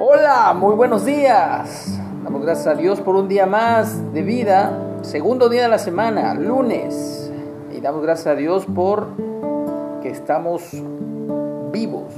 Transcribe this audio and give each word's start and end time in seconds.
Hola, 0.00 0.54
muy 0.58 0.74
buenos 0.74 1.04
días. 1.04 2.00
Damos 2.24 2.40
gracias 2.42 2.66
a 2.68 2.74
Dios 2.74 3.02
por 3.02 3.16
un 3.16 3.28
día 3.28 3.44
más 3.44 4.14
de 4.14 4.22
vida, 4.22 4.72
segundo 5.02 5.50
día 5.50 5.64
de 5.64 5.68
la 5.68 5.78
semana, 5.78 6.32
lunes. 6.32 7.30
Y 7.76 7.82
damos 7.82 8.02
gracias 8.02 8.28
a 8.28 8.34
Dios 8.34 8.64
por 8.64 9.08
que 10.00 10.08
estamos 10.08 10.70
vivos 11.70 12.14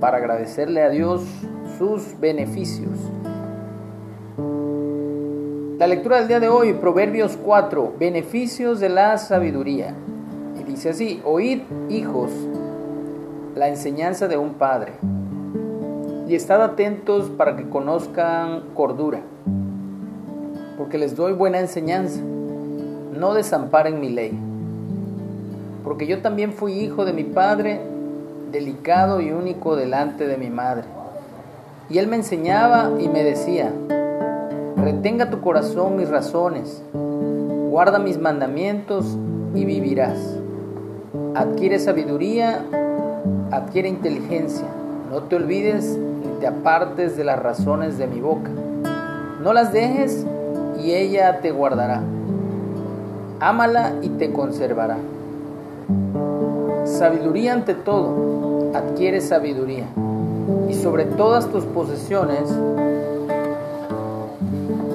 para 0.00 0.16
agradecerle 0.16 0.82
a 0.82 0.88
Dios 0.88 1.22
sus 1.76 2.18
beneficios. 2.18 2.98
La 5.78 5.88
lectura 5.88 6.20
del 6.20 6.28
día 6.28 6.40
de 6.40 6.48
hoy, 6.48 6.72
Proverbios 6.72 7.36
4, 7.36 7.96
beneficios 7.98 8.80
de 8.80 8.88
la 8.88 9.18
sabiduría. 9.18 9.94
Y 10.58 10.64
dice 10.64 10.88
así, 10.90 11.20
oíd 11.24 11.60
hijos 11.90 12.30
la 13.54 13.68
enseñanza 13.68 14.28
de 14.28 14.36
un 14.36 14.54
padre. 14.54 14.92
Y 16.28 16.34
estad 16.34 16.62
atentos 16.62 17.28
para 17.30 17.56
que 17.56 17.68
conozcan 17.68 18.62
cordura, 18.74 19.20
porque 20.78 20.96
les 20.96 21.14
doy 21.14 21.34
buena 21.34 21.60
enseñanza, 21.60 22.20
no 22.20 23.34
desamparen 23.34 24.00
mi 24.00 24.08
ley, 24.08 24.38
porque 25.84 26.06
yo 26.06 26.22
también 26.22 26.52
fui 26.52 26.72
hijo 26.72 27.04
de 27.04 27.12
mi 27.12 27.24
padre, 27.24 27.80
delicado 28.50 29.20
y 29.20 29.30
único 29.32 29.76
delante 29.76 30.26
de 30.26 30.38
mi 30.38 30.48
madre, 30.48 30.84
y 31.90 31.98
él 31.98 32.06
me 32.06 32.16
enseñaba 32.16 32.90
y 32.98 33.08
me 33.08 33.22
decía, 33.22 33.70
retenga 34.76 35.28
tu 35.28 35.42
corazón 35.42 35.96
mis 35.96 36.08
razones, 36.08 36.82
guarda 37.68 37.98
mis 37.98 38.18
mandamientos 38.18 39.18
y 39.54 39.66
vivirás. 39.66 40.38
Adquiere 41.34 41.78
sabiduría 41.78 42.64
adquiere 43.52 43.88
inteligencia, 43.88 44.66
no 45.10 45.24
te 45.24 45.36
olvides 45.36 45.84
ni 45.84 46.40
te 46.40 46.46
apartes 46.46 47.16
de 47.16 47.24
las 47.24 47.38
razones 47.38 47.98
de 47.98 48.06
mi 48.06 48.20
boca. 48.20 48.50
No 49.42 49.52
las 49.52 49.72
dejes 49.72 50.24
y 50.82 50.92
ella 50.92 51.40
te 51.40 51.50
guardará. 51.50 52.02
Ámala 53.40 53.92
y 54.00 54.08
te 54.08 54.32
conservará. 54.32 54.96
Sabiduría 56.86 57.52
ante 57.52 57.74
todo, 57.74 58.70
adquiere 58.74 59.20
sabiduría. 59.20 59.84
Y 60.70 60.74
sobre 60.74 61.04
todas 61.04 61.46
tus 61.48 61.64
posesiones, 61.64 62.48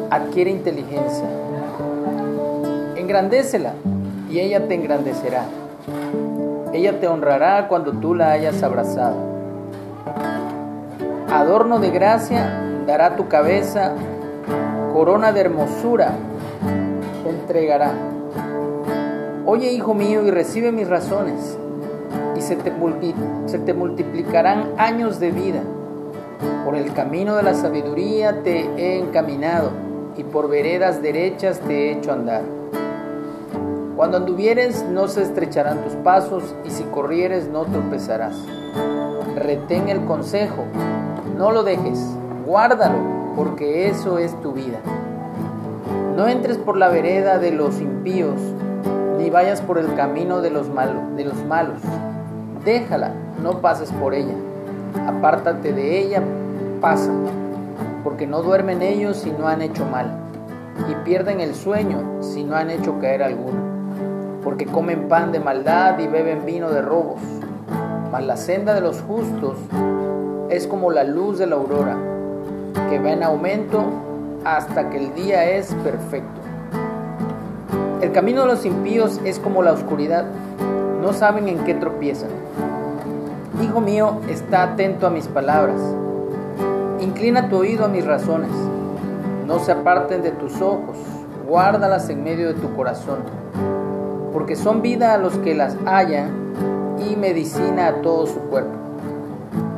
adquiere 0.10 0.50
inteligencia. 0.50 1.26
Engrandécela 2.96 3.74
y 4.32 4.40
ella 4.40 4.68
te 4.68 4.74
engrandecerá. 4.74 5.46
Ella 6.74 7.00
te 7.00 7.08
honrará 7.08 7.68
cuando 7.68 7.94
tú 7.94 8.14
la 8.14 8.32
hayas 8.32 8.62
abrazado. 8.64 9.16
Adorno 11.32 11.80
de 11.80 11.92
gracia 11.92 12.62
dará 12.86 13.16
tu 13.16 13.28
cabeza, 13.28 13.94
corona 14.94 15.32
de 15.32 15.42
hermosura 15.42 16.12
te 17.24 17.30
entregará. 17.30 17.92
Oye, 19.46 19.72
hijo 19.72 19.94
mío, 19.94 20.26
y 20.26 20.32
recibe 20.32 20.72
mis 20.72 20.88
razones, 20.88 21.58
y 22.36 22.42
se 22.42 22.56
te, 22.58 22.72
se 23.46 23.60
te 23.60 23.74
multiplicarán 23.74 24.72
años 24.78 25.20
de 25.20 25.32
vida. 25.32 25.62
Por 26.66 26.76
el 26.76 26.92
camino 26.94 27.36
de 27.38 27.44
la 27.44 27.54
sabiduría 27.54 28.44
te 28.44 28.70
he 28.78 29.00
encaminado, 29.00 29.72
y 30.18 30.24
por 30.24 30.50
veredas 30.50 31.02
derechas 31.02 31.60
te 31.62 31.74
he 31.74 31.92
hecho 31.94 32.12
andar. 32.12 32.57
Cuando 33.98 34.18
anduvieres 34.18 34.84
no 34.84 35.08
se 35.08 35.24
estrecharán 35.24 35.84
tus 35.84 35.94
pasos 35.94 36.44
y 36.64 36.70
si 36.70 36.84
corrieres 36.84 37.48
no 37.48 37.64
tropezarás. 37.64 38.36
Retén 39.36 39.90
el 39.90 40.06
consejo, 40.06 40.66
no 41.36 41.52
lo 41.52 41.64
dejes, 41.64 42.00
guárdalo, 42.46 43.00
porque 43.36 43.90
eso 43.90 44.20
es 44.20 44.40
tu 44.42 44.52
vida. 44.52 44.78
No 46.16 46.28
entres 46.28 46.60
por 46.60 46.78
la 46.78 46.90
vereda 46.90 47.40
de 47.40 47.52
los 47.52 47.82
impíos, 47.82 48.40
ni 49.18 49.32
vayas 49.32 49.62
por 49.62 49.80
el 49.80 49.92
camino 49.96 50.42
de 50.42 50.52
los, 50.52 50.68
de 51.16 51.26
los 51.26 51.44
malos. 51.46 51.82
Déjala, 52.64 53.14
no 53.42 53.62
pases 53.62 53.92
por 53.94 54.14
ella. 54.14 54.36
Apártate 55.08 55.74
de 55.74 55.98
ella, 55.98 56.22
pasa, 56.82 57.12
porque 58.04 58.28
no 58.28 58.44
duermen 58.44 58.84
ellos 58.84 59.18
si 59.18 59.32
no 59.32 59.48
han 59.48 59.64
hecho 59.64 59.86
mal, 59.86 60.20
y 60.88 60.94
pierden 61.04 61.42
el 61.42 61.56
sueño 61.56 62.22
si 62.22 62.44
no 62.44 62.56
han 62.56 62.70
hecho 62.70 63.00
caer 63.00 63.24
alguno 63.24 63.77
porque 64.48 64.66
comen 64.66 65.10
pan 65.10 65.34
de 65.34 65.42
maldad 65.42 66.00
y 66.00 66.08
beben 66.08 66.46
vino 66.46 66.70
de 66.70 66.82
robos. 66.82 67.20
Mas 68.14 68.26
la 68.26 68.38
senda 68.38 68.74
de 68.74 68.80
los 68.80 69.02
justos 69.02 69.58
es 70.50 70.68
como 70.68 70.90
la 70.90 71.04
luz 71.04 71.38
de 71.38 71.48
la 71.48 71.58
aurora, 71.58 71.98
que 72.90 72.98
va 72.98 73.12
en 73.12 73.24
aumento 73.24 73.84
hasta 74.46 74.90
que 74.90 75.00
el 75.00 75.14
día 75.16 75.44
es 75.52 75.74
perfecto. 75.84 76.40
El 78.02 78.14
camino 78.14 78.44
de 78.44 78.48
los 78.48 78.66
impíos 78.66 79.20
es 79.26 79.38
como 79.38 79.64
la 79.64 79.74
oscuridad, 79.74 80.24
no 81.02 81.12
saben 81.12 81.50
en 81.50 81.66
qué 81.66 81.74
tropiezan. 81.74 82.30
Hijo 83.62 83.82
mío, 83.82 84.22
está 84.30 84.64
atento 84.64 85.08
a 85.08 85.10
mis 85.10 85.28
palabras, 85.28 85.82
inclina 87.02 87.50
tu 87.50 87.58
oído 87.58 87.84
a 87.84 87.90
mis 87.90 88.06
razones, 88.06 88.52
no 89.46 89.60
se 89.60 89.74
aparten 89.74 90.22
de 90.22 90.32
tus 90.32 90.62
ojos, 90.62 90.96
guárdalas 91.50 92.10
en 92.10 92.24
medio 92.24 92.48
de 92.48 92.54
tu 92.54 92.74
corazón 92.78 93.18
porque 94.34 94.56
son 94.56 94.82
vida 94.82 95.14
a 95.14 95.18
los 95.18 95.38
que 95.38 95.56
las 95.56 95.76
hallan 95.86 96.30
y 97.00 97.16
medicina 97.16 97.88
a 97.88 98.02
todo 98.02 98.28
su 98.28 98.40
cuerpo. 98.42 98.74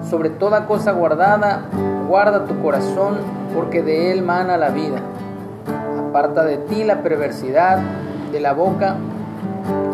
Sobre 0.10 0.30
toda 0.30 0.66
cosa 0.66 0.92
guardada, 0.92 1.66
guarda 2.08 2.46
tu 2.46 2.60
corazón, 2.62 3.18
porque 3.56 3.84
de 3.84 4.12
él 4.12 4.24
mana 4.24 4.58
la 4.58 4.70
vida. 4.70 5.00
Aparta 6.00 6.44
de 6.44 6.58
ti 6.58 6.84
la 6.84 7.04
perversidad 7.04 7.80
de 8.32 8.40
la 8.40 8.54
boca 8.54 8.96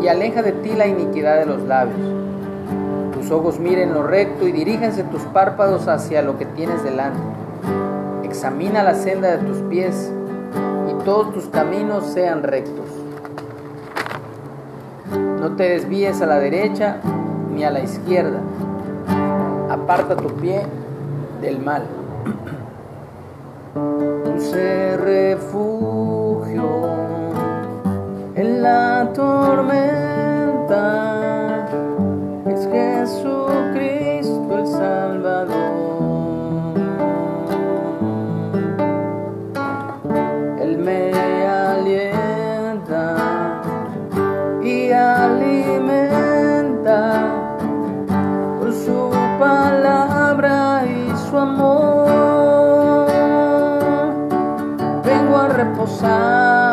y 0.02 0.08
aleja 0.08 0.42
de 0.42 0.52
ti 0.52 0.70
la 0.74 0.86
iniquidad 0.86 1.38
de 1.38 1.46
los 1.46 1.62
labios. 1.62 1.98
Tus 3.12 3.30
ojos 3.30 3.58
miren 3.58 3.92
lo 3.92 4.02
recto 4.02 4.46
y 4.46 4.52
diríjense 4.52 5.02
tus 5.04 5.22
párpados 5.22 5.88
hacia 5.88 6.22
lo 6.22 6.38
que 6.38 6.46
tienes 6.46 6.82
delante. 6.84 7.18
Examina 8.22 8.82
la 8.82 8.94
senda 8.94 9.36
de 9.36 9.38
tus 9.38 9.58
pies 9.68 10.12
y 10.90 11.04
todos 11.04 11.32
tus 11.34 11.46
caminos 11.46 12.06
sean 12.06 12.42
rectos. 12.42 12.86
No 15.12 15.52
te 15.56 15.64
desvíes 15.64 16.20
a 16.22 16.26
la 16.26 16.38
derecha 16.38 16.96
ni 17.54 17.64
a 17.64 17.70
la 17.70 17.80
izquierda. 17.80 18.40
Aparta 19.70 20.16
tu 20.16 20.28
pie 20.34 20.62
del 21.40 21.58
mal. 21.58 21.84
reposar 55.56 56.65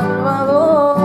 Salvador. 0.00 0.96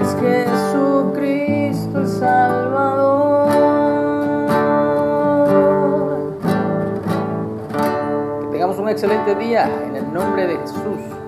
Es 0.00 0.16
Jesucristo 0.20 1.98
el 1.98 2.06
Salvador. 2.06 3.48
Que 8.42 8.46
tengamos 8.52 8.78
un 8.78 8.88
excelente 8.88 9.34
día 9.34 9.68
en 9.86 9.96
el 9.96 10.12
nombre 10.12 10.46
de 10.46 10.56
Jesús. 10.58 11.23